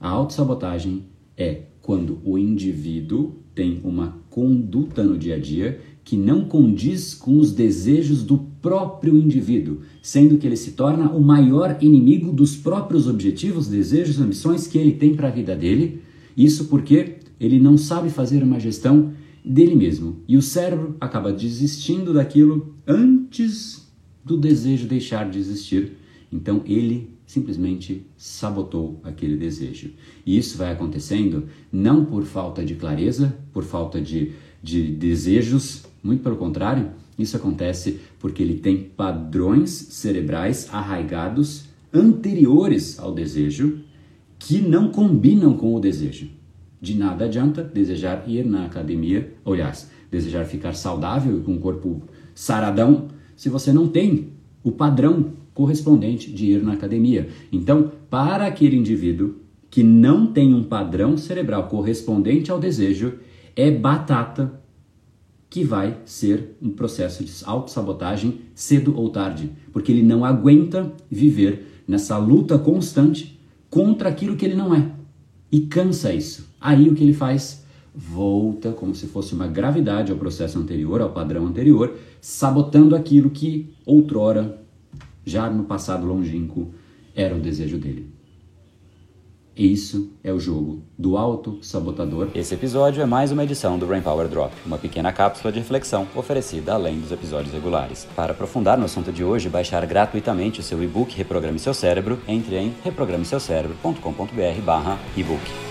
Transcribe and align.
A 0.00 0.08
autossabotagem 0.08 1.04
é 1.36 1.62
quando 1.80 2.20
o 2.24 2.38
indivíduo 2.38 3.36
tem 3.54 3.80
uma 3.82 4.18
conduta 4.30 5.02
no 5.02 5.18
dia 5.18 5.36
a 5.36 5.38
dia 5.38 5.80
que 6.04 6.16
não 6.16 6.44
condiz 6.44 7.12
com 7.14 7.38
os 7.38 7.52
desejos 7.52 8.22
do 8.22 8.38
próprio 8.62 9.16
indivíduo, 9.16 9.80
sendo 10.02 10.38
que 10.38 10.46
ele 10.46 10.56
se 10.56 10.72
torna 10.72 11.10
o 11.10 11.20
maior 11.20 11.76
inimigo 11.80 12.32
dos 12.32 12.56
próprios 12.56 13.06
objetivos, 13.06 13.66
desejos, 13.66 14.20
ambições 14.20 14.66
que 14.66 14.78
ele 14.78 14.92
tem 14.92 15.14
para 15.14 15.28
a 15.28 15.32
vida 15.32 15.54
dele. 15.56 16.02
Isso 16.36 16.66
porque 16.66 17.16
ele 17.40 17.58
não 17.58 17.76
sabe 17.76 18.10
fazer 18.10 18.42
uma 18.42 18.60
gestão 18.60 19.12
dele 19.44 19.74
mesmo 19.74 20.18
e 20.28 20.36
o 20.36 20.42
cérebro 20.42 20.96
acaba 21.00 21.32
desistindo 21.32 22.12
daquilo 22.12 22.74
antes 22.86 23.88
do 24.24 24.36
desejo 24.36 24.86
deixar 24.86 25.28
de 25.28 25.38
existir. 25.38 25.92
Então 26.30 26.62
ele 26.66 27.16
simplesmente 27.26 28.06
sabotou 28.16 29.00
aquele 29.02 29.36
desejo. 29.36 29.90
E 30.24 30.38
isso 30.38 30.56
vai 30.56 30.72
acontecendo 30.72 31.46
não 31.70 32.04
por 32.04 32.24
falta 32.24 32.64
de 32.64 32.74
clareza, 32.74 33.36
por 33.52 33.64
falta 33.64 34.00
de, 34.00 34.32
de 34.62 34.90
desejos, 34.92 35.84
muito 36.02 36.22
pelo 36.22 36.36
contrário, 36.36 36.90
isso 37.18 37.36
acontece 37.36 38.00
porque 38.18 38.42
ele 38.42 38.58
tem 38.58 38.78
padrões 38.78 39.70
cerebrais 39.70 40.68
arraigados 40.72 41.64
anteriores 41.92 42.98
ao 42.98 43.12
desejo 43.12 43.80
que 44.38 44.60
não 44.60 44.90
combinam 44.90 45.54
com 45.54 45.74
o 45.74 45.80
desejo. 45.80 46.30
De 46.80 46.96
nada 46.96 47.24
adianta 47.24 47.62
desejar 47.62 48.28
ir 48.28 48.46
na 48.46 48.64
academia, 48.64 49.34
aliás, 49.44 49.90
desejar 50.10 50.44
ficar 50.44 50.74
saudável 50.74 51.40
com 51.42 51.52
um 51.52 51.58
corpo 51.58 52.02
saradão, 52.34 53.08
se 53.34 53.48
você 53.48 53.72
não 53.72 53.88
tem 53.88 54.28
o 54.62 54.70
padrão 54.70 55.32
correspondente 55.58 56.30
de 56.30 56.52
ir 56.52 56.62
na 56.62 56.74
academia. 56.74 57.30
Então, 57.50 57.90
para 58.08 58.46
aquele 58.46 58.76
indivíduo 58.76 59.34
que 59.68 59.82
não 59.82 60.28
tem 60.28 60.54
um 60.54 60.62
padrão 60.62 61.16
cerebral 61.16 61.66
correspondente 61.66 62.48
ao 62.48 62.60
desejo, 62.60 63.14
é 63.56 63.68
batata 63.68 64.62
que 65.50 65.64
vai 65.64 65.98
ser 66.04 66.56
um 66.62 66.70
processo 66.70 67.24
de 67.24 67.32
autossabotagem 67.44 68.42
cedo 68.54 68.96
ou 68.96 69.10
tarde, 69.10 69.50
porque 69.72 69.90
ele 69.90 70.04
não 70.04 70.24
aguenta 70.24 70.92
viver 71.10 71.82
nessa 71.88 72.16
luta 72.18 72.56
constante 72.56 73.36
contra 73.68 74.10
aquilo 74.10 74.36
que 74.36 74.44
ele 74.44 74.54
não 74.54 74.72
é. 74.72 74.92
E 75.50 75.62
cansa 75.62 76.12
isso. 76.14 76.54
Aí 76.60 76.88
o 76.88 76.94
que 76.94 77.02
ele 77.02 77.14
faz? 77.14 77.64
Volta 77.92 78.70
como 78.70 78.94
se 78.94 79.08
fosse 79.08 79.34
uma 79.34 79.48
gravidade 79.48 80.12
ao 80.12 80.18
processo 80.18 80.56
anterior, 80.56 81.00
ao 81.00 81.10
padrão 81.10 81.44
anterior, 81.46 81.96
sabotando 82.20 82.94
aquilo 82.94 83.28
que 83.28 83.74
outrora 83.84 84.67
já 85.28 85.50
no 85.50 85.64
passado 85.64 86.06
longínquo, 86.06 86.72
era 87.14 87.34
o 87.34 87.40
desejo 87.40 87.78
dele. 87.78 88.10
Isso 89.54 90.12
é 90.22 90.32
o 90.32 90.38
jogo 90.38 90.84
do 90.96 91.16
auto-sabotador. 91.16 92.28
Esse 92.32 92.54
episódio 92.54 93.02
é 93.02 93.06
mais 93.06 93.32
uma 93.32 93.42
edição 93.42 93.76
do 93.76 93.86
Brain 93.86 94.00
Power 94.00 94.28
Drop, 94.28 94.54
uma 94.64 94.78
pequena 94.78 95.12
cápsula 95.12 95.52
de 95.52 95.58
reflexão 95.58 96.06
oferecida 96.14 96.74
além 96.74 97.00
dos 97.00 97.10
episódios 97.10 97.52
regulares. 97.52 98.06
Para 98.14 98.32
aprofundar 98.32 98.78
no 98.78 98.84
assunto 98.84 99.12
de 99.12 99.24
hoje 99.24 99.48
e 99.48 99.50
baixar 99.50 99.84
gratuitamente 99.84 100.60
o 100.60 100.62
seu 100.62 100.80
e-book 100.82 101.12
Reprograme 101.16 101.58
Seu 101.58 101.74
Cérebro, 101.74 102.20
entre 102.28 102.56
em 102.56 102.72
reprogrameseucerebro.com.br 102.84 104.62
barra 104.64 104.96
e-book. 105.16 105.67